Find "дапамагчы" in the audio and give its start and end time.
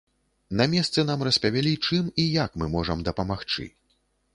3.11-3.73